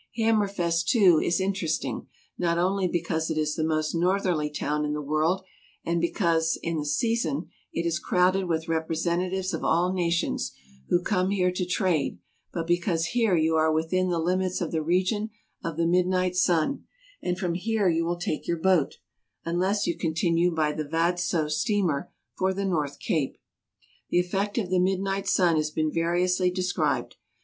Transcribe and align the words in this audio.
Hammerfest, 0.17 0.87
too, 0.87 1.19
is 1.19 1.39
interesting, 1.39 2.07
not 2.35 2.57
only 2.57 2.87
because 2.87 3.29
it 3.29 3.37
is 3.37 3.53
the 3.53 3.63
most 3.63 3.93
northerly 3.93 4.49
town 4.49 4.83
in 4.83 4.93
the 4.93 4.99
world, 5.01 5.43
and 5.85 6.01
because" 6.01 6.57
in 6.63 6.77
the 6.79 6.87
sea 6.87 7.15
son" 7.15 7.51
it 7.71 7.85
is 7.85 7.99
crowded 7.99 8.45
with 8.45 8.67
representatives 8.67 9.53
of 9.53 9.63
all 9.63 9.93
nations, 9.93 10.53
who 10.89 11.03
come 11.03 11.29
here 11.29 11.51
to 11.51 11.67
trade, 11.67 12.17
but 12.51 12.65
because 12.65 13.05
here 13.13 13.35
you 13.37 13.53
are 13.55 13.71
within 13.71 14.09
the 14.09 14.17
limits 14.17 14.59
of 14.59 14.71
the 14.71 14.81
region 14.81 15.29
of 15.63 15.77
the 15.77 15.85
Midnight 15.85 16.35
Sun, 16.35 16.83
and 17.21 17.37
from 17.37 17.53
here 17.53 17.87
you 17.87 18.03
will 18.03 18.17
take 18.17 18.47
your 18.47 18.57
boat 18.57 18.95
(unless 19.45 19.85
you 19.85 19.95
continue 19.95 20.49
by 20.51 20.71
the 20.71 20.83
Vadso 20.83 21.47
steamer) 21.47 22.11
for 22.35 22.55
the 22.55 22.65
North 22.65 22.97
Cape. 22.97 23.37
The 24.09 24.19
effect 24.19 24.57
of 24.57 24.71
the 24.71 24.79
midnight 24.79 25.27
sun 25.27 25.57
has 25.57 25.69
been 25.69 25.91
variously 25.93 26.49
de 26.49 26.63
scribed. 26.63 27.17